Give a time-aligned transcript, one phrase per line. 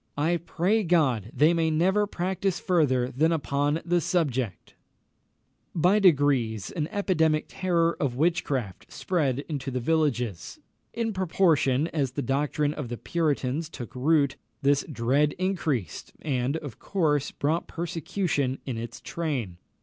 [0.17, 5.99] I pray God they may never practise further than upon the subject!" [Illustration: JEWELL.] By
[5.99, 10.59] degrees, an epidemic terror of witchcraft spread into the villages.
[10.91, 16.79] In proportion as the doctrine of the Puritans took root, this dread increased, and, of
[16.79, 19.57] course, brought persecution in its train.